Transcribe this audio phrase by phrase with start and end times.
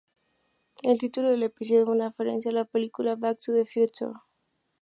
[0.81, 4.13] El título del episodio es una referencia a la película "Back to the Future".